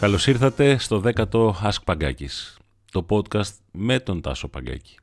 [0.00, 2.58] Καλώς ήρθατε στο 10ο Ask Παγκάκης,
[2.90, 4.96] το podcast με τον Τάσο Παγκάκη.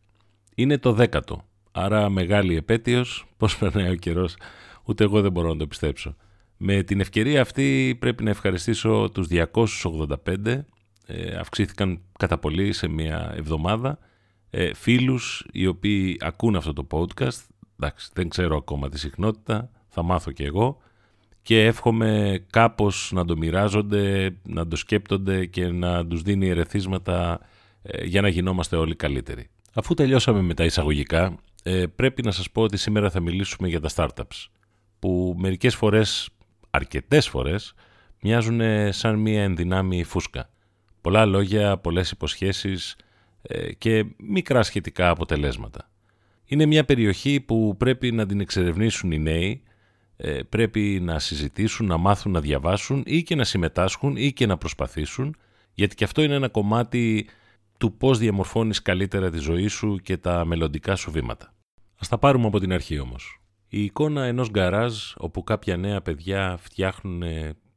[0.55, 1.35] Είναι το 10ο,
[1.71, 4.35] άρα μεγάλη επέτειος, πώς περνάει ο καιρός,
[4.83, 6.15] ούτε εγώ δεν μπορώ να το πιστέψω.
[6.57, 10.65] Με την ευκαιρία αυτή πρέπει να ευχαριστήσω τους 285,
[11.05, 13.99] ε, αυξήθηκαν κατά πολύ σε μια εβδομάδα,
[14.49, 17.45] ε, φίλους οι οποίοι ακούν αυτό το podcast,
[17.79, 20.81] εντάξει δεν ξέρω ακόμα τη συχνότητα, θα μάθω και εγώ,
[21.45, 27.39] και εύχομαι κάπως να το μοιράζονται, να το σκέπτονται και να τους δίνει ερεθίσματα
[27.81, 29.49] ε, για να γινόμαστε όλοι καλύτεροι.
[29.73, 33.79] Αφού τελειώσαμε με τα εισαγωγικά, ε, πρέπει να σας πω ότι σήμερα θα μιλήσουμε για
[33.79, 34.47] τα startups,
[34.99, 36.29] που μερικές φορές,
[36.69, 37.73] αρκετές φορές,
[38.21, 40.49] μοιάζουν σαν μία ενδυνάμει φούσκα.
[41.01, 42.95] Πολλά λόγια, πολλές υποσχέσεις
[43.41, 45.89] ε, και μικρά σχετικά αποτελέσματα.
[46.45, 49.73] Είναι μια περιοχή που πρέπει να την εξερευνήσουν οι νέοι, ε,
[50.49, 55.35] πρέπει να συζητήσουν, να μάθουν να διαβάσουν ή και να συμμετάσχουν ή και να προσπαθήσουν,
[55.73, 57.27] γιατί και αυτό είναι ένα κομμάτι
[57.77, 61.53] του πώς διαμορφώνεις καλύτερα τη ζωή σου και τα μελλοντικά σου βήματα.
[61.99, 63.39] Ας τα πάρουμε από την αρχή όμως.
[63.67, 67.23] Η εικόνα ενός γκαράζ όπου κάποια νέα παιδιά φτιάχνουν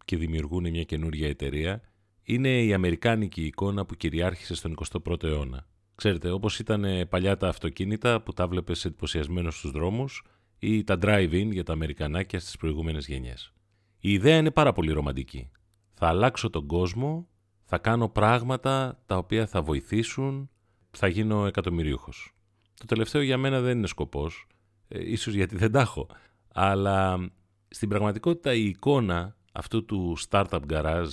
[0.05, 1.81] και δημιουργούν μια καινούργια εταιρεία
[2.23, 5.67] είναι η αμερικάνικη εικόνα που κυριάρχησε στον 21ο αιώνα.
[5.95, 10.25] Ξέρετε, όπως ήταν παλιά τα αυτοκίνητα που τα βλέπεις εντυπωσιασμένο στους δρόμους
[10.59, 13.53] ή τα drive-in για τα αμερικανάκια στις προηγούμενες γενιές.
[14.01, 15.51] Η ιδέα είναι πάρα πολύ ρομαντική.
[15.95, 17.29] Θα αλλάξω τον κόσμο,
[17.65, 20.51] θα κάνω πράγματα τα οποία θα βοηθήσουν,
[20.91, 22.33] θα γίνω εκατομμυρίουχος.
[22.75, 24.47] Το τελευταίο για μένα δεν είναι σκοπός,
[24.89, 26.07] ε, ίσως γιατί δεν τα έχω,
[26.49, 27.31] αλλά
[27.69, 31.07] στην πραγματικότητα η εικόνα αυτού του startup garage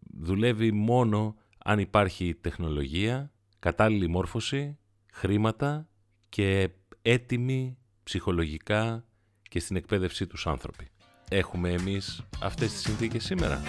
[0.00, 4.78] δουλεύει μόνο αν υπάρχει τεχνολογία, κατάλληλη μόρφωση,
[5.12, 5.88] χρήματα
[6.28, 6.70] και
[7.02, 9.04] έτοιμοι ψυχολογικά
[9.42, 10.88] και στην εκπαίδευσή τους άνθρωποι.
[11.30, 13.62] Έχουμε εμείς αυτές τις συνθήκες σήμερα.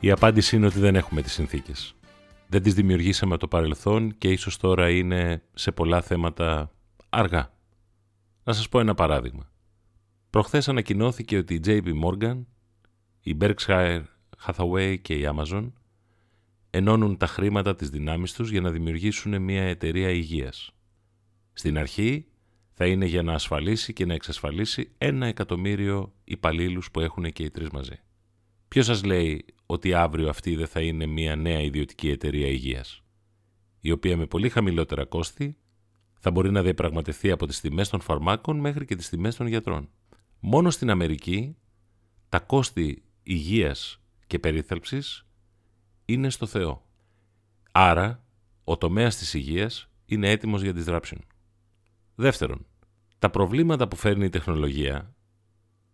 [0.00, 1.94] Η απάντηση είναι ότι δεν έχουμε τις συνθήκες.
[2.50, 6.70] Δεν τις δημιουργήσαμε το παρελθόν και ίσως τώρα είναι σε πολλά θέματα
[7.08, 7.52] αργά.
[8.44, 9.50] Να σας πω ένα παράδειγμα.
[10.30, 12.44] Προχθές ανακοινώθηκε ότι η JP Morgan,
[13.20, 14.02] η Berkshire
[14.46, 15.72] Hathaway και η Amazon
[16.70, 20.70] ενώνουν τα χρήματα της δυνάμεις τους για να δημιουργήσουν μια εταιρεία υγείας.
[21.52, 22.26] Στην αρχή
[22.72, 27.50] θα είναι για να ασφαλίσει και να εξασφαλίσει ένα εκατομμύριο υπαλλήλους που έχουν και οι
[27.50, 28.00] τρεις μαζί.
[28.68, 33.02] Ποιος σας λέει ότι αύριο αυτή δεν θα είναι μια νέα ιδιωτική εταιρεία υγείας,
[33.80, 35.56] η οποία με πολύ χαμηλότερα κόστη
[36.18, 39.88] θα μπορεί να διαπραγματευτεί από τις τιμές των φαρμάκων μέχρι και τις τιμές των γιατρών.
[40.40, 41.56] Μόνο στην Αμερική
[42.28, 45.26] τα κόστη υγείας και περίθαλψης
[46.04, 46.86] είναι στο Θεό.
[47.72, 48.24] Άρα,
[48.64, 51.18] ο τομέας της υγείας είναι έτοιμος για disruption.
[52.14, 52.66] Δεύτερον,
[53.18, 55.14] τα προβλήματα που φέρνει η τεχνολογία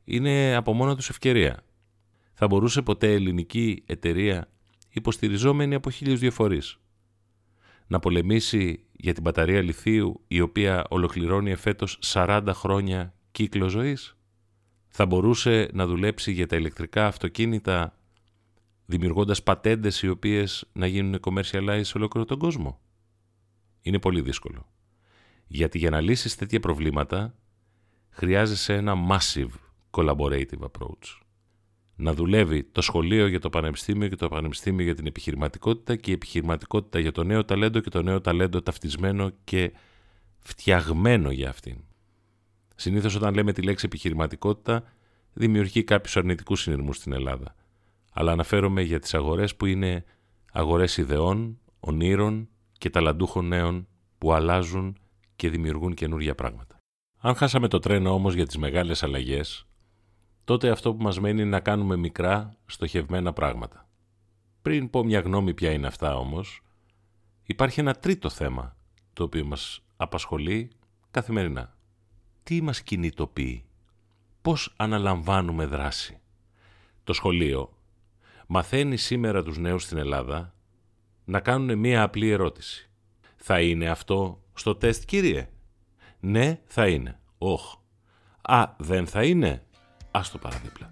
[0.04, 1.64] είναι από μόνο τους ευκαιρία
[2.34, 4.48] θα μπορούσε ποτέ ελληνική εταιρεία
[4.88, 6.78] υποστηριζόμενη από χίλιους διαφορείς
[7.86, 14.16] να πολεμήσει για την μπαταρία λιθίου η οποία ολοκληρώνει εφέτος 40 χρόνια κύκλο ζωής;
[14.88, 17.98] Θα μπορούσε να δουλέψει για τα ηλεκτρικά αυτοκίνητα
[18.87, 22.80] δημιουργώντας πατέντες οι οποίες να γίνουν commercialize σε ολόκληρο τον κόσμο;
[23.80, 24.69] Είναι πολύ δύσκολο.
[25.46, 27.34] Γιατί για να λύσεις τέτοια προβλήματα
[28.10, 29.50] χρειάζεσαι ένα massive
[29.90, 31.24] collaborative approach
[31.96, 36.14] να δουλεύει το σχολείο για το πανεπιστήμιο και το πανεπιστήμιο για την επιχειρηματικότητα και η
[36.14, 39.73] επιχειρηματικότητα για το νέο ταλέντο και το νέο ταλέντο ταυτισμένο και
[40.38, 41.76] φτιαγμένο για αυτήν.
[42.75, 44.85] Συνήθως όταν λέμε τη λέξη επιχειρηματικότητα
[45.32, 47.55] δημιουργεί κάποιους αρνητικούς συνειρμού στην Ελλάδα.
[48.12, 50.05] Αλλά αναφέρομαι για τις αγορές που είναι
[50.52, 52.49] αγορές ιδεών, ονείρων
[52.79, 53.88] και ταλαντούχων νέων
[54.19, 54.99] που αλλάζουν
[55.37, 56.79] και δημιουργούν καινούργια πράγματα.
[57.19, 59.67] Αν χάσαμε το τρένο όμως για τις μεγάλες αλλαγές,
[60.44, 63.88] τότε αυτό που μας μένει είναι να κάνουμε μικρά, στοχευμένα πράγματα.
[64.62, 66.61] Πριν πω μια γνώμη ποια είναι αυτά όμως,
[67.44, 68.76] υπάρχει ένα τρίτο θέμα
[69.12, 70.70] το οποίο μας απασχολεί
[71.11, 71.76] καθημερινά.
[72.43, 73.64] Τι μας κινητοποιεί,
[74.43, 76.19] πώς αναλαμβάνουμε δράση;
[77.05, 77.79] Το σχολείο
[78.47, 80.55] μαθαίνει σήμερα τους νέους στην Ελλάδα
[81.25, 82.90] να κάνουν μία απλή ερώτηση.
[83.37, 85.49] Θα είναι αυτό στο τεστ κύριε;
[86.20, 87.20] Ναι, θα είναι.
[87.38, 87.75] Όχ.
[88.43, 89.67] Α, δεν θα είναι;
[90.16, 90.88] Άστο παραδίπλα.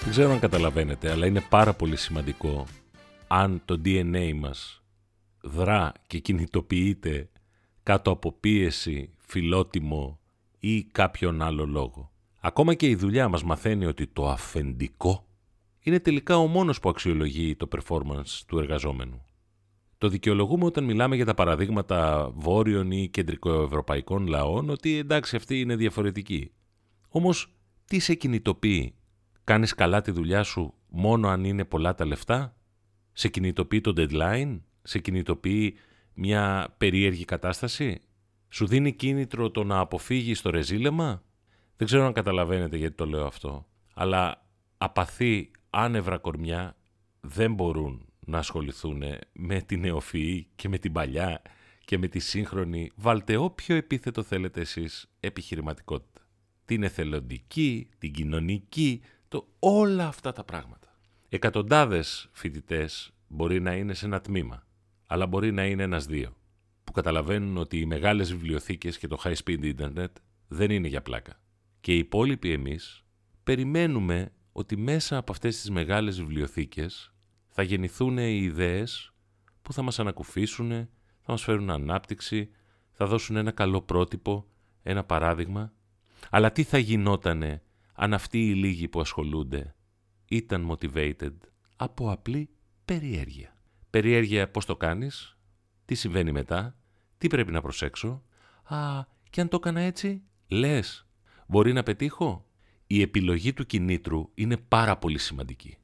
[0.00, 2.66] Δεν ξέρω αν καταλαβαίνετε, αλλά είναι πάρα πολύ σημαντικό
[3.26, 4.82] αν το DNA μας
[5.40, 7.28] δρά και κινητοποιείται
[7.82, 10.20] κάτω από πίεση, φιλότιμο
[10.58, 12.12] ή κάποιον άλλο λόγο.
[12.40, 15.24] Ακόμα και η δουλειά μας μαθαίνει ότι το αφεντικό
[15.80, 19.24] είναι τελικά ο μόνος που αξιολογεί το performance του εργαζόμενου.
[19.98, 25.76] Το δικαιολογούμε όταν μιλάμε για τα παραδείγματα βόρειων ή κεντρικοευρωπαϊκών λαών ότι εντάξει αυτή είναι
[25.76, 26.52] διαφορετική.
[27.08, 27.54] Όμως
[27.84, 28.94] τι σε κινητοποιεί,
[29.44, 32.56] κάνεις καλά τη δουλειά σου μόνο αν είναι πολλά τα λεφτά,
[33.12, 35.74] σε κινητοποιεί το deadline, σε κινητοποιεί
[36.22, 38.00] μια περίεργη κατάσταση,
[38.48, 41.22] σου δίνει κίνητρο το να αποφύγεις το ρεζίλεμα;
[41.76, 44.46] Δεν ξέρω αν καταλαβαίνετε γιατί το λέω αυτό, αλλά
[44.78, 46.76] απαθή άνευρα κορμιά
[47.20, 49.02] δεν μπορούν να ασχοληθούν
[49.32, 51.42] με την νεοφυή και με την παλιά
[51.84, 56.20] και με τη σύγχρονη, βάλτε όποιο επίθετο θέλετε εσείς, επιχειρηματικότητα.
[56.64, 60.98] Την εθελοντική, την κοινωνική, το, όλα αυτά τα πράγματα.
[61.28, 64.66] Εκατοντάδες φοιτητές μπορεί να είναι σε ένα τμήμα,
[65.12, 66.36] αλλά μπορεί να είναι ένας-δύο,
[66.84, 70.12] που καταλαβαίνουν ότι οι μεγάλες βιβλιοθήκες και το high-speed internet
[70.48, 71.40] δεν είναι για πλάκα.
[71.80, 73.04] Και οι υπόλοιποι εμείς
[73.42, 77.14] περιμένουμε ότι μέσα από αυτές τις μεγάλες βιβλιοθήκες
[77.48, 79.12] θα γεννηθούν οι ιδέες
[79.62, 80.68] που θα μας ανακουφίσουν,
[81.20, 82.50] θα μας φέρουν ανάπτυξη,
[82.90, 84.46] θα δώσουν ένα καλό πρότυπο,
[84.82, 85.72] ένα παράδειγμα.
[86.30, 87.62] Αλλά τι θα γινότανε
[87.94, 89.74] αν αυτοί οι λίγοι που ασχολούνται
[90.28, 91.34] ήταν motivated
[91.76, 92.50] από απλή
[92.84, 93.54] περιέργεια;
[93.90, 95.36] Περιέργεια πώς το κάνεις,
[95.84, 96.76] τι συμβαίνει μετά,
[97.18, 98.22] τι πρέπει να προσέξω.
[98.62, 101.06] Α, και αν το έκανα έτσι, λες,
[101.46, 102.44] μπορεί να πετύχω.
[102.86, 105.80] Η επιλογή του κινήτρου είναι πάρα πολύ σημαντική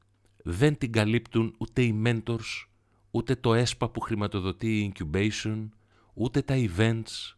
[0.49, 2.65] δεν την καλύπτουν ούτε οι mentors,
[3.11, 5.69] ούτε το ΕΣΠΑ που χρηματοδοτεί η incubation,
[6.13, 7.35] ούτε τα events.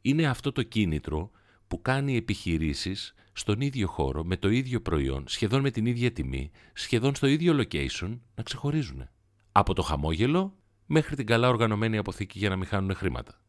[0.00, 1.30] Είναι αυτό το κίνητρο
[1.68, 6.50] που κάνει επιχειρήσεις στον ίδιο χώρο, με το ίδιο προϊόν, σχεδόν με την ίδια τιμή,
[6.72, 9.08] σχεδόν στο ίδιο location, να ξεχωρίζουν.
[9.58, 10.56] Από το χαμόγελο
[10.86, 13.40] μέχρι την καλά οργανωμένη αποθήκη για να μην χάνουν χρήματα.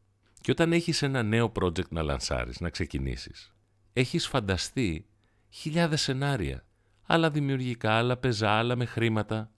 [0.41, 3.53] Και όταν έχεις ένα νέο project να λανσάρεις, να ξεκινήσεις,
[3.93, 5.05] έχεις φανταστεί
[5.49, 6.65] χιλιάδες σενάρια
[7.03, 9.51] άλλα δημιουργικά, άλλα πεζά, άλλα με χρήματα.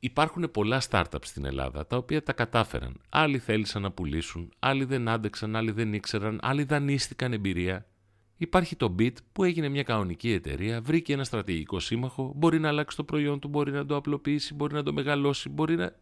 [0.00, 3.00] Υπάρχουν πολλά startups στην Ελλάδα τα οποία τα κατάφεραν.
[3.08, 7.86] Άλλοι θέλησαν να πουλήσουν, άλλοι δεν άντεξαν, άλλοι δεν ήξεραν, άλλοι δανείστηκαν εμπειρία.
[8.42, 12.96] Υπάρχει το Bit που έγινε μια κανονική εταιρεία, βρήκε ένα στρατηγικό σύμμαχο, μπορεί να αλλάξει
[12.96, 15.96] το προϊόν του, μπορεί να το απλοποιήσει, μπορεί να το μεγαλώσει, μπορεί να.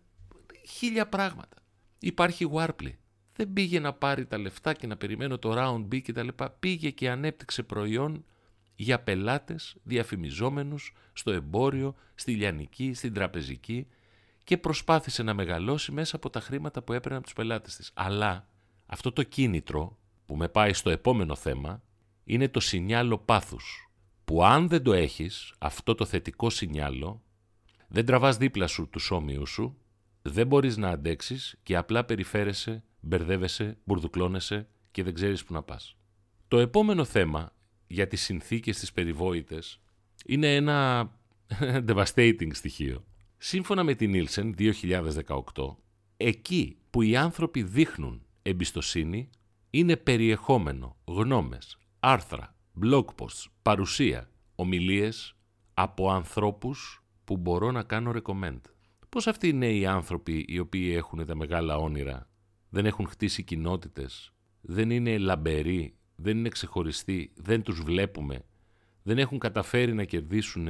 [0.68, 1.56] χίλια πράγματα.
[1.98, 2.92] Υπάρχει Warply.
[3.32, 6.28] Δεν πήγε να πάρει τα λεφτά και να περιμένω το round B κτλ.
[6.60, 8.24] Πήγε και ανέπτυξε προϊόν
[8.74, 13.86] για πελάτες διαφημιζόμενους στο εμπόριο, στη λιανική, στην τραπεζική
[14.44, 17.90] και προσπάθησε να μεγαλώσει μέσα από τα χρήματα που έπαιρνε από τους πελάτες της.
[17.94, 18.46] Αλλά
[18.86, 21.82] αυτό το κίνητρο που με πάει στο επόμενο θέμα
[22.30, 23.90] είναι το σινιάλο πάθους
[24.24, 27.22] που αν δεν το έχεις, αυτό το θετικό σινιάλο,
[27.88, 29.76] δεν τραβάς δίπλα σου τους όμοιους σου,
[30.22, 35.96] δεν μπορείς να αντέξεις και απλά περιφέρεσαι, μπερδεύεσαι, μπουρδουκλώνεσαι και δεν ξέρεις που να πας.
[36.48, 37.52] Το επόμενο θέμα
[37.86, 39.80] για τις συνθήκες της περιβόητες
[40.26, 41.10] είναι ένα
[41.88, 43.04] devastating στοιχείο.
[43.38, 45.76] Σύμφωνα με την Nielsen 2018,
[46.16, 49.30] εκεί που οι άνθρωποι δείχνουν εμπιστοσύνη
[49.70, 55.36] είναι περιεχόμενο, γνώμες, άρθρα, blog posts, παρουσία, ομιλίες
[55.74, 58.60] από ανθρώπους που μπορώ να κάνω recommend.
[59.08, 62.28] Πώς αυτοί είναι οι άνθρωποι οι οποίοι έχουν τα μεγάλα όνειρα,
[62.68, 68.44] δεν έχουν χτίσει κοινότητες, δεν είναι λαμπεροί δεν είναι ξεχωριστοί, δεν τους βλέπουμε,
[69.02, 70.68] δεν έχουν καταφέρει να κερδίσουν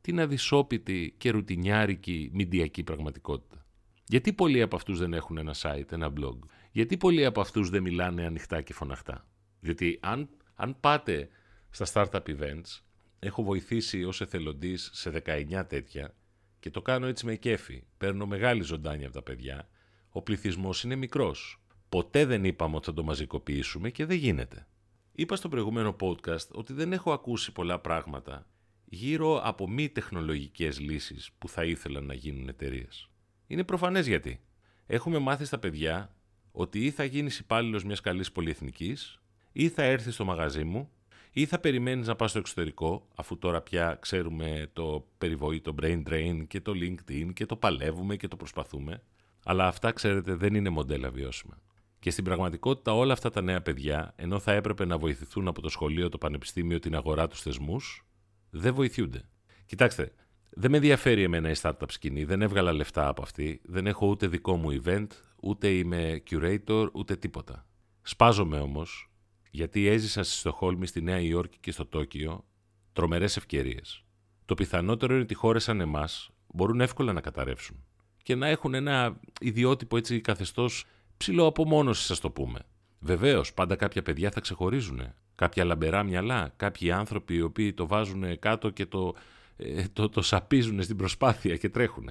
[0.00, 3.66] την αδυσόπιτη και ρουτινιάρικη μηντιακή πραγματικότητα;
[4.06, 6.38] Γιατί πολλοί από αυτούς δεν έχουν ένα site, ένα blog;
[6.72, 9.26] Γιατί πολλοί από αυτούς δεν μιλάνε ανοιχτά και φωναχτά;
[9.60, 10.28] Διότι αν,
[10.60, 11.28] αν πάτε
[11.70, 12.80] στα startup events,
[13.18, 16.14] έχω βοηθήσει ως εθελοντής σε 19 τέτοια
[16.60, 17.84] και το κάνω έτσι με κέφι.
[17.98, 19.68] Παίρνω μεγάλη ζωντάνια από τα παιδιά.
[20.08, 21.62] Ο πληθυσμός είναι μικρός.
[21.88, 24.66] Ποτέ δεν είπαμε ότι θα το μαζικοποιήσουμε και δεν γίνεται.
[25.12, 28.46] Είπα στο προηγούμενο podcast ότι δεν έχω ακούσει πολλά πράγματα
[28.84, 33.10] γύρω από μη τεχνολογικές λύσεις που θα ήθελαν να γίνουν εταιρείες.
[33.46, 34.40] Είναι προφανές γιατί.
[34.86, 36.14] Έχουμε μάθει στα παιδιά
[36.52, 39.20] ότι ή θα γίνεις υπάλληλος μιας καλής πολυεθνικής
[39.58, 40.90] ή θα έρθεις στο μαγαζί μου
[41.30, 46.44] ή θα περιμένεις να πας στο εξωτερικό αφού τώρα πια ξέρουμε το περιβόητο brain drain
[46.48, 49.02] και το LinkedIn και το παλεύουμε και το προσπαθούμε
[49.44, 51.60] αλλά αυτά ξέρετε δεν είναι μοντέλα βιώσιμα.
[51.98, 55.68] Και στην πραγματικότητα όλα αυτά τα νέα παιδιά, ενώ θα έπρεπε να βοηθηθούν από το
[55.68, 58.06] σχολείο, το πανεπιστήμιο, την αγορά, τους θεσμούς,
[58.50, 59.28] δεν βοηθούνται.
[59.66, 60.12] Κοιτάξτε,
[60.50, 64.26] δεν με ενδιαφέρει εμένα η startup σκηνή, δεν έβγαλα λεφτά από αυτή, δεν έχω ούτε
[64.26, 65.06] δικό μου event,
[65.42, 67.66] ούτε είμαι curator, ούτε τίποτα.
[68.02, 69.07] Σπάζομαι όμως,
[69.50, 72.44] γιατί έζησα στη Στοχόλμη, στη Νέα Υόρκη και στο Τόκιο
[72.92, 74.04] τρομερές ευκαιρίες.
[74.44, 77.84] το πιθανότερο είναι ότι χώρες σαν εμάς μπορούν εύκολα να καταρρεύσουν
[78.28, 80.84] και να έχουν ένα ιδιότυπο έτσι καθεστώς
[81.16, 82.60] ψηλό απομόνωση, ας το πούμε.
[82.98, 85.00] Βεβαίως, πάντα κάποια παιδιά θα ξεχωρίζουν.
[85.34, 89.14] Κάποια λαμπερά μυαλά, κάποιοι άνθρωποι οι οποίοι το βάζουν κάτω και το,
[89.56, 92.10] ε, το, το σαπίζουν στην προσπάθεια και τρέχουν.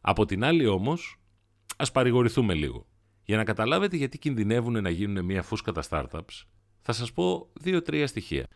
[0.00, 1.18] Από την άλλη όμως,
[1.76, 2.86] ας παρηγορηθούμε λίγο.
[3.24, 6.42] Για να καταλάβετε γιατί κινδυνεύουν να γίνουν μια φούσκα τα startups,
[6.86, 8.46] θα σας πω δύο-τρία στοιχεία.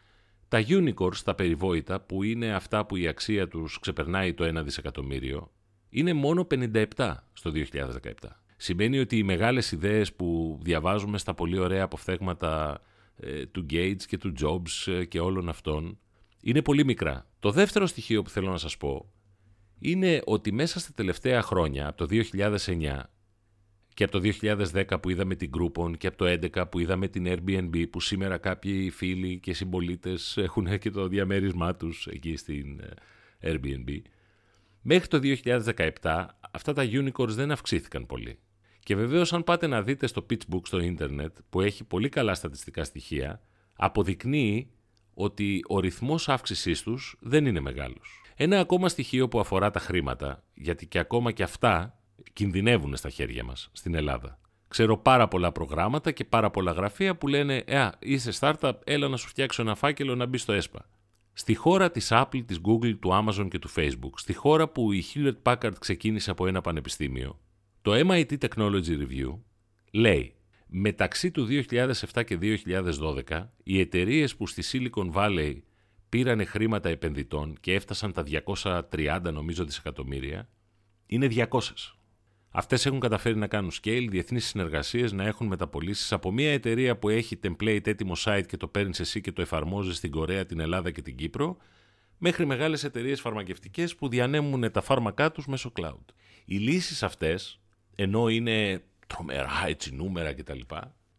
[0.49, 5.51] Τα unicorns, τα περιβόητα, που είναι αυτά που η αξία τους ξεπερνάει το 1 δισεκατομμύριο,
[5.89, 6.85] είναι μόνο 57
[7.33, 8.13] στο 2017.
[8.57, 12.83] Σημαίνει ότι οι μεγάλες ιδέες που διαβάζουμε στα πολύ ωραία αποφθέγματα
[13.17, 15.99] ε, του Gates και του Jobs ε, και όλων αυτών
[16.41, 17.27] είναι πολύ μικρά.
[17.41, 19.13] Το δεύτερο στοιχείο που θέλω να σας πω
[19.79, 23.01] είναι ότι μέσα στα τελευταία χρόνια, από το 2009
[24.01, 24.31] και από το
[24.73, 28.39] 2010 που είδαμε την Groupon και από το 2011 που είδαμε την Airbnb που σήμερα
[28.39, 34.01] κάποιοι φίλοι και συμπολίτες έχουν και το διαμέρισμά τους εκεί στην ε, Airbnb
[34.81, 35.21] Μέχρι το
[36.03, 38.39] 2017 αυτά τα unicorns δεν αυξήθηκαν πολύ.
[38.79, 42.85] Και βεβαίως αν πάτε να δείτε στο PitchBook στο ίντερνετ που έχει πολύ καλά στατιστικά
[42.85, 43.41] στοιχεία,
[43.75, 44.71] αποδεικνύει
[45.15, 48.23] ότι ο ρυθμός αύξησής τους δεν είναι μεγάλος.
[48.37, 52.00] Ένα ακόμα στοιχείο που αφορά τα χρήματα, γιατί και ακόμα και αυτά
[52.33, 54.39] κινδυνεύουν στα χέρια μας στην Ελλάδα.
[54.69, 59.17] Ξέρω πάρα πολλά προγράμματα και πάρα πολλά γραφεία που λένε «Ε, είσαι startup, έλα να
[59.17, 60.89] σου φτιάξω ένα φάκελο να μπει στο ΕΣΠΑ».
[61.33, 65.05] Στη χώρα της Apple, της Google, του Amazon και του Facebook, στη χώρα που η
[65.15, 67.41] Hewlett Packard ξεκίνησε από ένα πανεπιστήμιο,
[67.83, 69.39] το MIT Technology Review
[69.91, 70.35] λέει
[70.67, 72.39] μεταξύ του 2007 και
[73.29, 74.63] 2012 οι εταιρείες που στη
[74.95, 75.55] Silicon Valley
[76.09, 78.25] πήρανε χρήματα επενδυτών και έφτασαν τα
[78.91, 80.49] 230 νομίζω δισεκατομμύρια
[81.07, 81.61] είναι 200.
[82.53, 87.09] Αυτές έχουν καταφέρει να κάνουν scale, διεθνείς συνεργασίες, να έχουν μεταπολίσει από μια εταιρεία που
[87.09, 90.91] έχει template έτοιμο site και το παίρνεις εσύ και το εφαρμόζεις στην Κορέα, την Ελλάδα
[90.91, 91.57] και την Κύπρο,
[92.19, 96.05] μέχρι μεγάλες εταιρείες φαρμακευτικές που διανέμουν τα φάρμακά τους μέσω cloud.
[96.45, 97.61] Οι λύσεις αυτές,
[97.95, 100.61] ενώ είναι τρομερά έτσι νούμερα κτλ.,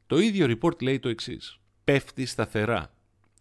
[0.08, 1.60] το ίδιο report λέει το εξής.
[1.84, 2.94] Πέφτει σταθερά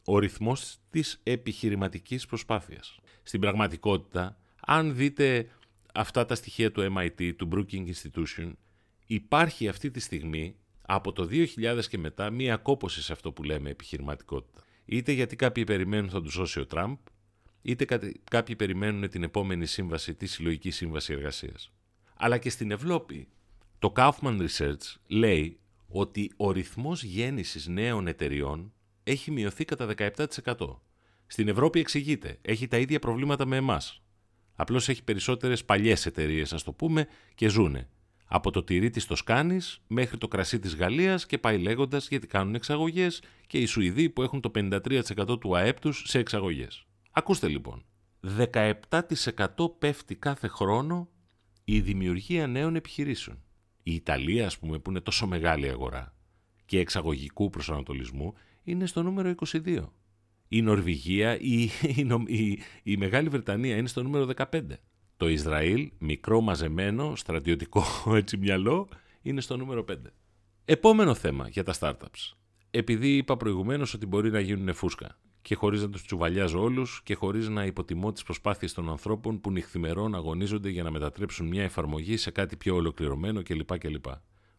[0.04, 2.98] ο ρυθμός της επιχειρηματικής προσπάθειας.
[3.22, 5.48] Στην πραγματικότητα, αν δείτε
[5.94, 8.52] αυτά τα στοιχεία του MIT, του Brookings Institution,
[9.06, 13.70] υπάρχει αυτή τη στιγμή από το 2000 και μετά μία κόπωση σε αυτό που λέμε
[13.70, 14.60] επιχειρηματικότητα.
[14.84, 16.96] Είτε γιατί κάποιοι περιμένουν θα τους σώσει ο Τραμπ,
[17.62, 17.84] είτε
[18.30, 21.72] κάποιοι περιμένουν την επόμενη σύμβαση, τη συλλογική σύμβαση εργασίας.
[22.16, 23.28] Αλλά και στην Ευρώπη,
[23.78, 30.80] το Kaufman Research λέει ότι ο ρυθμός γέννησης νέων εταιριών έχει μειωθεί κατά 17%.
[31.26, 33.99] Στην Ευρώπη εξηγείται, έχει τα ίδια προβλήματα με εμάς.
[34.60, 37.88] Απλώς έχει περισσότερες παλιές εταιρείες, ας το πούμε, και ζούνε.
[38.26, 42.54] Από το τυρί της Τοσκάνης μέχρι το κρασί της Γαλλίας και πάει λέγοντας γιατί κάνουν
[42.54, 46.86] εξαγωγές και οι Σουηδοί που έχουν το 53% του ΑΕΠ τους σε εξαγωγές.
[47.10, 47.84] Ακούστε λοιπόν.
[48.90, 51.08] 17% πέφτει κάθε χρόνο
[51.64, 53.42] η δημιουργία νέων επιχειρήσεων.
[53.82, 56.14] Η Ιταλία, ας πούμε, που είναι τόσο μεγάλη αγορά
[56.66, 59.92] και εξαγωγικού προσανατολισμού, είναι στο νούμερο 22
[60.52, 61.68] η Νορβηγία, η,
[62.26, 64.60] η, η, Μεγάλη Βρετανία είναι στο νούμερο 15.
[65.16, 67.84] Το Ισραήλ, μικρό μαζεμένο, στρατιωτικό
[68.20, 68.88] έτσι μυαλό,
[69.22, 69.94] είναι στο νούμερο 5.
[70.64, 72.34] Επόμενο θέμα για τα startups.
[72.70, 77.14] Επειδή είπα προηγουμένως ότι μπορεί να γίνουν φούσκα και χωρίς να τους τσουβαλιάζω όλους και
[77.14, 82.16] χωρίς να υποτιμώ τις προσπάθειες των ανθρώπων που νυχθημερών αγωνίζονται για να μετατρέψουν μια εφαρμογή
[82.16, 83.78] σε κάτι πιο ολοκληρωμένο κλπ.
[83.78, 84.04] κλπ.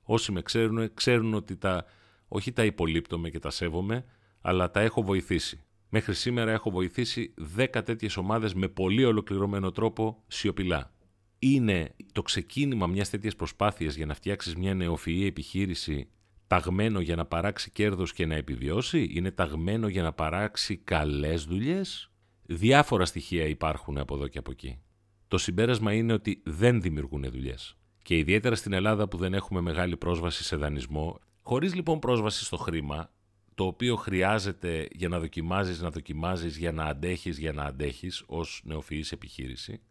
[0.03, 1.85] Όσοι με ξέρουν, ξέρουν ότι τα,
[2.27, 4.05] όχι τα υπολείπτομαι και τα σέβομαι,
[4.41, 5.63] αλλά τα έχω βοηθήσει.
[5.93, 10.93] Μέχρι σήμερα έχω βοηθήσει 10 τέτοιες ομάδες με πολύ ολοκληρωμένο τρόπο σιωπηλά.
[11.39, 16.09] Είναι το ξεκίνημα μιας τέτοιας προσπάθειας για να φτιάξεις μια νεοφυή επιχείρηση
[16.47, 22.11] ταγμένο για να παράξει κέρδος και να επιβιώσει, είναι ταγμένο για να παράξει καλές δουλειές;
[22.45, 24.79] Διάφορα στοιχεία υπάρχουν από εδώ και από εκεί.
[25.27, 27.77] Το συμπέρασμα είναι ότι δεν δημιουργούν δουλειές.
[28.03, 32.57] Και ιδιαίτερα στην Ελλάδα που δεν έχουμε μεγάλη πρόσβαση σε δανεισμό, χωρίς λοιπόν πρόσβαση στο
[32.57, 33.11] χρήμα,
[33.55, 38.61] το οποίο χρειάζεται για να δοκιμάζεις, να δοκιμάζεις, για να αντέχεις, για να αντέχεις ως
[38.63, 39.81] νεοφυής επιχείρηση,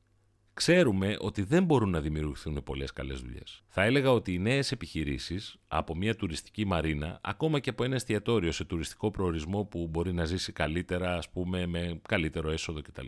[0.54, 3.62] ξέρουμε ότι δεν μπορούν να δημιουργηθούν πολλές καλές δουλειές.
[3.68, 8.52] Θα έλεγα ότι οι νέες επιχειρήσεις από μια τουριστική μαρίνα, ακόμα και από ένα εστιατόριο
[8.52, 13.06] σε τουριστικό προορισμό που μπορεί να ζήσει καλύτερα, ας πούμε, με καλύτερο έσοδο κτλ.,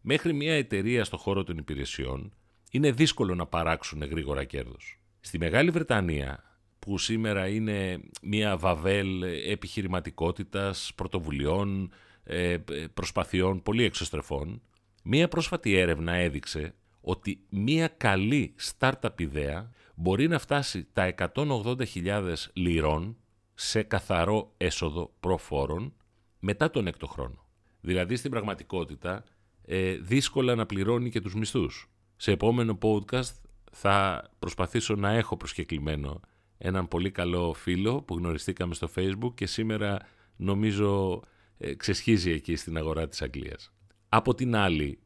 [0.00, 2.32] μέχρι μια εταιρεία στον χώρο των υπηρεσιών,
[2.70, 4.98] είναι δύσκολο να παράξουν γρήγορα κέρδος.
[5.20, 6.53] Στη Μεγάλη Βρετανία,
[6.84, 11.92] που σήμερα είναι μια βαβέλ επιχειρηματικότητας, πρωτοβουλειών,
[12.24, 12.56] ε,
[12.94, 14.62] προσπαθειών πολύ εξωστρεφών,
[15.02, 23.16] μια πρόσφατη έρευνα έδειξε ότι μια καλή startup ιδέα μπορεί να φτάσει τα 180.000 λιρών
[23.54, 25.92] σε καθαρό έσοδο προφόρων
[26.38, 27.44] μετά τον έκτο χρόνο.
[27.80, 29.24] Δηλαδή στην πραγματικότητα
[29.64, 31.88] ε, δύσκολα να πληρώνει και τους μισθούς.
[32.16, 33.34] Σε επόμενο podcast
[33.72, 36.20] θα προσπαθήσω να έχω προσκεκλημένο
[36.66, 39.98] έναν πολύ καλό φίλο που γνωριστήκαμε στο facebook και σήμερα
[40.36, 41.22] νομίζω
[41.58, 43.72] ε, ξεσχίζει εκεί στην αγορά της Αγγλίας.
[44.08, 44.98] Από την άλλη,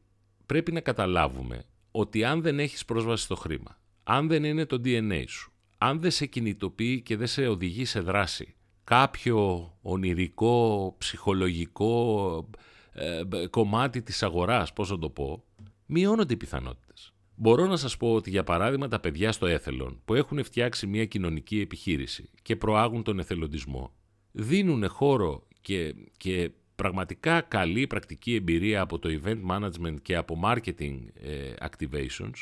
[0.45, 5.23] πρέπει να καταλάβουμε ότι αν δεν έχεις πρόσβαση στο χρήμα, αν δεν είναι το DNA
[5.27, 12.49] σου, αν δεν σε κινητοποιεί και δεν σε οδηγεί σε δράση, κάποιο ονειρικό, ψυχολογικό
[12.93, 15.43] ε, κομμάτι της αγοράς, πώς θα το πω,
[15.85, 17.13] μειώνονται οι πιθανότητες.
[17.41, 21.05] Μπορώ να σας πω ότι για παράδειγμα τα παιδιά στο έθελον που έχουν φτιάξει μια
[21.05, 23.93] κοινωνική επιχείρηση και προάγουν τον εθελοντισμό,
[24.31, 30.97] δίνουν χώρο και, και πραγματικά καλή πρακτική εμπειρία από το event management και από marketing
[31.13, 32.33] ε, activations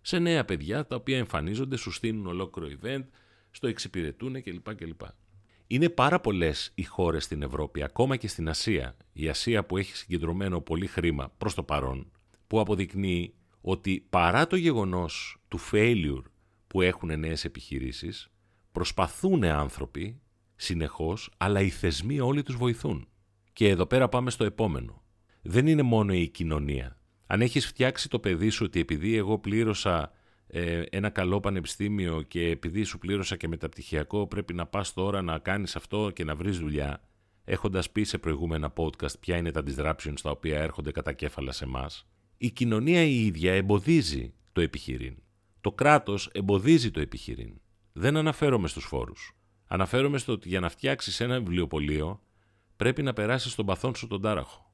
[0.00, 3.04] σε νέα παιδιά τα οποία εμφανίζονται, σου στείλουν ολόκληρο event,
[3.50, 4.74] στο εξυπηρετούν κλπ.
[4.74, 5.00] κλπ.
[5.66, 9.96] Είναι πάρα πολλές οι χώρες στην Ευρώπη, ακόμα και στην Ασία, η Ασία που έχει
[9.96, 12.10] συγκεντρωμένο πολύ χρήμα προς το παρόν,
[12.46, 13.32] που αποδεικνύει
[13.70, 16.22] ότι παρά το γεγονός του failure
[16.66, 18.30] που έχουν νέες επιχειρήσεις,
[18.72, 20.20] προσπαθούν άνθρωποι
[20.56, 23.08] συνεχώς, αλλά οι θεσμοί όλοι τους βοηθούν.
[23.52, 25.02] Και εδώ πέρα πάμε στο επόμενο.
[25.42, 26.98] Δεν είναι μόνο η κοινωνία.
[27.26, 30.12] Αν έχεις φτιάξει το παιδί σου ότι επειδή εγώ πλήρωσα
[30.46, 35.38] ε, ένα καλό πανεπιστήμιο και επειδή σου πλήρωσα και μεταπτυχιακό πρέπει να πας τώρα να
[35.38, 37.02] κάνεις αυτό και να βρεις δουλειά,
[37.44, 41.64] έχοντας πει σε προηγούμενα podcast ποια είναι τα disruptions τα οποία έρχονται κατά κέφαλα σε
[41.64, 41.86] εμά,
[42.38, 45.16] η κοινωνία η ίδια εμποδίζει το επιχειρήν.
[45.60, 47.60] Το κράτος εμποδίζει το επιχειρήν.
[47.92, 49.36] Δεν αναφέρομαι στους φόρους.
[49.66, 52.22] Αναφέρομαι στο ότι για να φτιάξεις ένα βιβλιοπωλείο
[52.76, 54.72] πρέπει να περάσεις τον παθόν σου τον τάραχο.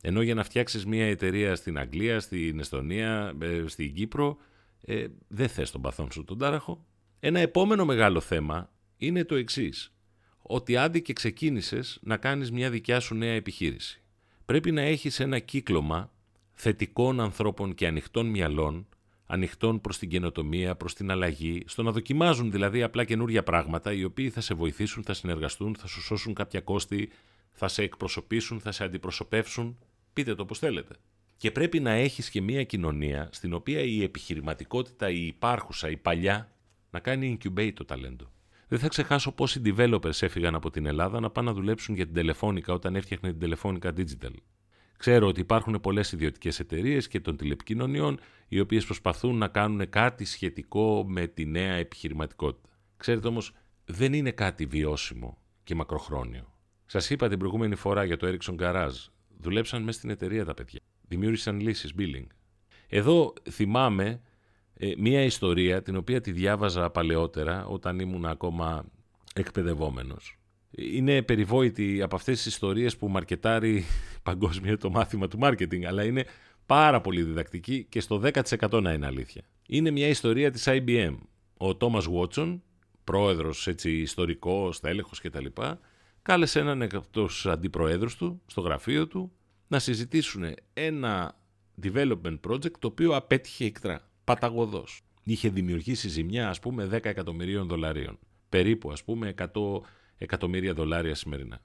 [0.00, 4.36] Ενώ για να φτιάξεις μια εταιρεία στην Αγγλία, στην Εστονία, ε, στην Κύπρο,
[4.80, 6.86] ε, δεν θες τον παθόν σου τον τάραχο.
[7.20, 9.94] Ένα επόμενο μεγάλο θέμα είναι το εξής.
[10.42, 14.02] Ότι άντι και ξεκίνησες να κάνεις μια δικιά σου νέα επιχείρηση.
[14.44, 16.12] Πρέπει να έχεις ένα κύκλωμα
[16.54, 18.86] θετικών ανθρώπων και ανοιχτών μυαλών,
[19.26, 24.04] ανοιχτών προς την καινοτομία, προς την αλλαγή, στο να δοκιμάζουν δηλαδή απλά καινούργια πράγματα, οι
[24.04, 27.10] οποίοι θα σε βοηθήσουν, θα συνεργαστούν, θα σου σώσουν κάποια κόστη,
[27.52, 29.78] θα σε εκπροσωπήσουν, θα σε αντιπροσωπεύσουν.
[30.12, 30.94] Πείτε το όπως θέλετε.
[31.36, 36.52] Και πρέπει να έχεις και μια κοινωνία στην οποία η επιχειρηματικότητα, η υπάρχουσα, η παλιά,
[36.90, 38.32] να κάνει incubate το ταλέντο.
[38.68, 42.14] Δεν θα ξεχάσω πόσοι developers έφυγαν από την Ελλάδα να πάνε να δουλέψουν για την
[42.14, 44.34] τηλεφώνικα όταν έφτιαχνε την τηλεφώνικα digital.
[45.04, 50.24] Ξέρω ότι υπάρχουν πολλές ιδιωτικές εταιρείες και των τηλεπικοινωνιών οι οποίες προσπαθούν να κάνουν κάτι
[50.24, 52.68] σχετικό με τη νέα επιχειρηματικότητα.
[52.96, 53.52] Ξέρετε όμως,
[53.84, 56.52] δεν είναι κάτι βιώσιμο και μακροχρόνιο.
[56.86, 59.08] Σας είπα την προηγούμενη φορά για το Ericsson Garage.
[59.38, 60.80] Δουλέψαν μέσα στην εταιρεία τα παιδιά.
[61.08, 62.26] Δημιούργησαν λύσεις, billing.
[62.88, 64.20] Εδώ θυμάμαι
[64.74, 68.84] ε, μία ιστορία την οποία τη διάβαζα παλαιότερα όταν ήμουν ακόμα
[69.34, 70.38] εκπαιδευόμενος
[70.76, 73.84] είναι περιβόητη από αυτές τις ιστορίες που μαρκετάρει
[74.22, 76.24] παγκόσμια το μάθημα του μάρκετινγκ, αλλά είναι
[76.66, 78.22] πάρα πολύ διδακτική και στο
[78.60, 79.42] 10% να είναι αλήθεια.
[79.68, 81.14] Είναι μια ιστορία της IBM.
[81.56, 82.62] Ο Τόμας Βότσον,
[83.04, 85.46] πρόεδρος έτσι, ιστορικός, τέλεχος κτλ.
[86.22, 89.32] Κάλεσε έναν από τους αντιπροέδρους του στο γραφείο του
[89.68, 91.36] να συζητήσουν ένα
[91.82, 95.00] development project το οποίο απέτυχε εκτρά, παταγωδός.
[95.24, 98.18] Είχε δημιουργήσει ζημιά ας πούμε 10 εκατομμυρίων δολαρίων.
[98.48, 99.46] Περίπου ας πούμε 100
[100.24, 101.62] εκατομμύρια δολάρια σημερινά.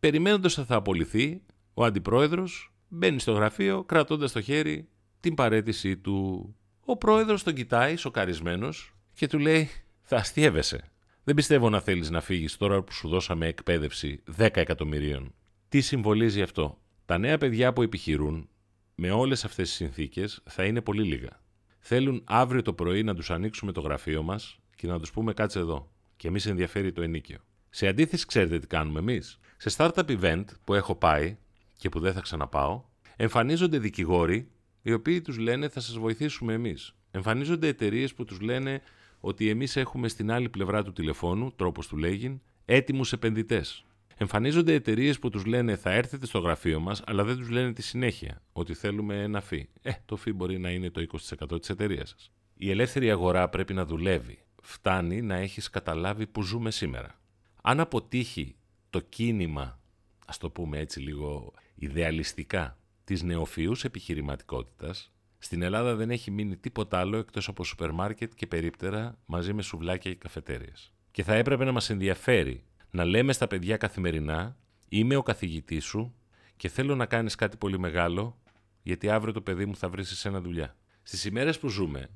[0.00, 1.42] Περιμένοντας ότι θα απολυθεί,
[1.74, 4.88] ο αντιπρόεδρος μπαίνει στο γραφείο κρατώντας στο χέρι
[5.20, 6.56] την παρέτησή του.
[6.84, 9.68] Ο πρόεδρος τον κοιτάει σοκαρισμένος και του λέει
[10.02, 10.90] «Θα αστείευεσαι.
[11.24, 15.34] Δεν πιστεύω να θέλεις να φύγεις τώρα που σου δώσαμε εκπαίδευση 10 εκατομμυρίων».
[15.68, 18.48] Τι συμβολίζει αυτό; Τα νέα παιδιά που επιχειρούν
[18.94, 21.40] με όλες αυτές τις συνθήκες θα είναι πολύ λίγα.
[21.78, 25.58] Θέλουν αύριο το πρωί να τους ανοίξουμε το γραφείο μας και να τους πούμε κάτσε
[25.58, 27.38] εδώ και εμείς ενδιαφέρει το ενίκιο.
[27.70, 29.38] Σε αντίθεση, ξέρετε τι κάνουμε εμείς.
[29.56, 31.36] Σε startup event που έχω πάει
[31.76, 32.84] και που δεν θα ξαναπάω,
[33.16, 34.50] εμφανίζονται δικηγόροι
[34.82, 36.94] οι οποίοι τους λένε θα σας βοηθήσουμε εμείς.
[37.10, 38.82] Εμφανίζονται εταιρείες που τους λένε
[39.20, 43.84] ότι εμείς έχουμε στην άλλη πλευρά του τηλεφώνου, τρόπος του λέγειν, έτοιμους επενδυτές.
[44.16, 47.82] Εμφανίζονται εταιρείες που τους λένε θα έρθετε στο γραφείο μας, αλλά δεν τους λένε τη
[47.82, 49.68] συνέχεια, ότι θέλουμε ένα φι.
[49.82, 52.32] Ε, το φι μπορεί να είναι το 20% της εταιρείας σας.
[52.54, 54.38] Η ελεύθερη αγορά πρέπει να δουλεύει.
[54.62, 57.17] Φτάνει να έχεις καταλάβει που ζούμε σήμερα
[57.62, 58.56] αν αποτύχει
[58.90, 59.80] το κίνημα,
[60.26, 66.98] ας το πούμε έτσι λίγο ιδεαλιστικά, της νεοφυούς επιχειρηματικότητας, στην Ελλάδα δεν έχει μείνει τίποτα
[66.98, 70.92] άλλο εκτός από σούπερ μάρκετ και περίπτερα μαζί με σουβλάκια και καφετέριες.
[71.10, 74.56] Και θα έπρεπε να μας ενδιαφέρει να λέμε στα παιδιά καθημερινά
[74.88, 76.14] «Είμαι ο καθηγητής σου
[76.56, 78.38] και θέλω να κάνεις κάτι πολύ μεγάλο
[78.82, 80.76] γιατί αύριο το παιδί μου θα βρει σε ένα δουλειά».
[81.02, 82.08] Στις ημέρες που ζούμε,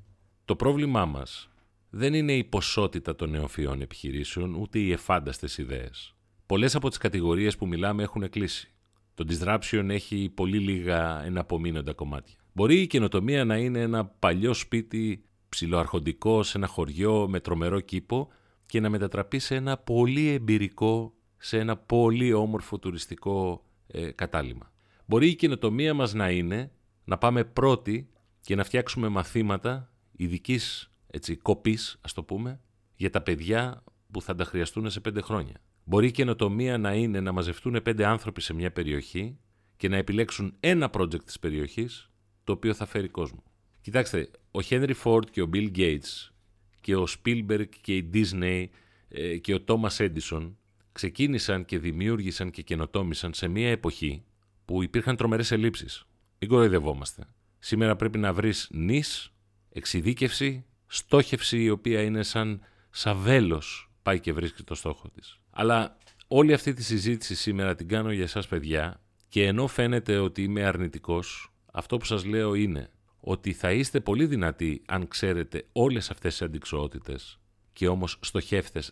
[0.45, 1.49] το πρόβλημά μας
[1.95, 6.15] δεν είναι η ποσότητα των νεοφυών επιχειρήσεων, ούτε οι εφάνταστες ιδέες.
[6.45, 8.73] Πολλές από τις κατηγορίες που μιλάμε έχουν κλείσει.
[9.13, 12.35] Το disruption έχει πολύ λίγα εναπομείνοντα κομμάτια.
[12.53, 18.29] Μπορεί η καινοτομία να είναι ένα παλιό σπίτι ψηλοαρχοντικό σε ένα χωριό με τρομερό κήπο
[18.65, 24.71] και να μετατραπεί σε ένα πολύ εμπειρικό, σε ένα πολύ όμορφο τουριστικό ε, κατάλημα.
[25.05, 26.71] Μπορεί η καινοτομία μας να είναι
[27.03, 28.09] να πάμε πρώτοι
[28.41, 32.59] και να φτιάξουμε μαθήματα ειδικής έτσι, κοπής, ας το πούμε,
[32.95, 35.55] για τα παιδιά που θα τα χρειαστούν σε πέντε χρόνια.
[35.83, 39.37] Μπορεί η καινοτομία να είναι να μαζευτούν πέντε άνθρωποι σε μια περιοχή
[39.77, 42.09] και να επιλέξουν ένα project της περιοχής
[42.43, 43.43] το οποίο θα φέρει κόσμο.
[43.81, 46.31] Κοιτάξτε, ο Henry Ford και ο Bill Gates
[46.79, 48.65] και ο Spielberg και η Disney
[49.07, 50.51] ε, και ο Thomas Edison
[50.91, 54.23] ξεκίνησαν και δημιούργησαν και καινοτόμησαν σε μια εποχή
[54.65, 56.05] που υπήρχαν τρομερές ελλείψεις.
[56.39, 57.27] Μην κοροϊδευόμαστε.
[57.59, 59.33] Σήμερα πρέπει να βρεις νης,
[59.69, 65.39] εξειδίκευση, στόχευση η οποία είναι σαν σαβέλος πάει και βρίσκει το στόχο της.
[65.49, 70.43] Αλλά όλη αυτή τη συζήτηση σήμερα την κάνω για εσάς παιδιά και ενώ φαίνεται ότι
[70.43, 76.09] είμαι αρνητικός, αυτό που σας λέω είναι ότι θα είστε πολύ δυνατοί αν ξέρετε όλες
[76.09, 77.39] αυτές τις αντικσοότητες
[77.73, 78.19] και όμως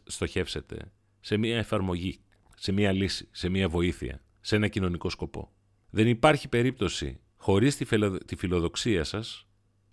[0.06, 2.20] στοχεύσετε σε μια εφαρμογή,
[2.56, 5.52] σε μια λύση, σε μια βοήθεια, σε ένα κοινωνικό σκοπό.
[5.90, 7.78] Δεν υπάρχει περίπτωση χωρίς
[8.26, 9.48] τη φιλοδοξία σας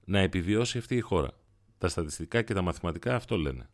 [0.05, 1.38] να επιβιώσει αυτή η χώρα.
[1.79, 3.69] Τα στατιστικά και τα μαθηματικά αυτό λένε.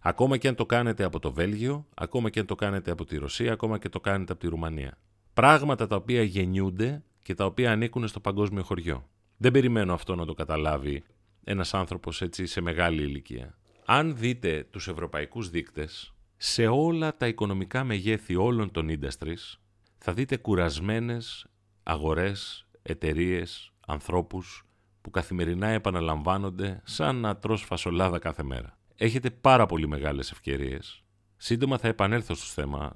[0.00, 3.16] Ακόμα και αν το κάνετε από το Βέλγιο, ακόμα και αν το κάνετε από τη
[3.16, 4.98] Ρωσία, ακόμα και το κάνετε από τη Ρουμανία.
[5.32, 9.08] Πράγματα τα οποία γεννιούνται και τα οποία ανήκουν στο παγκόσμιο χωριό.
[9.36, 11.04] Δεν περιμένω αυτό να το καταλάβει
[11.44, 13.58] ένας άνθρωπος έτσι σε μεγάλη ηλικία.
[13.84, 19.58] Αν δείτε τους ευρωπαϊκούς δείκτες, σε όλα τα οικονομικά μεγέθη όλων των industries,
[19.98, 21.46] θα δείτε κουρασμένες
[21.82, 24.67] αγορές, εταιρείες, ανθρώπους
[25.08, 28.78] που καθημερινά επαναλαμβάνονται σαν να τρως φασολάδα κάθε μέρα.
[28.96, 31.02] Έχετε πάρα πολύ μεγάλες ευκαιρίες.
[31.36, 32.92] Σύντομα θα επανέλθω στο θέμα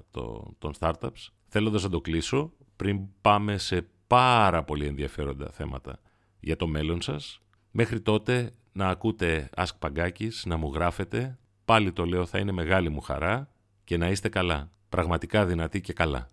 [0.59, 5.99] των startups, θέλοντας να το κλείσω πριν πάμε σε πάρα πολύ ενδιαφέροντα θέματα
[6.41, 7.41] για το μέλλον σας.
[7.71, 11.39] Μέχρι τότε να ακούτε Ask Παγκάκης, να μου γράφετε.
[11.65, 13.49] Πάλι το λέω θα είναι μεγάλη μου χαρά
[13.85, 14.71] και να είστε καλά.
[14.89, 16.29] Πραγματικά δυνατοί και καλά.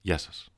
[0.00, 0.50] Γεια σας.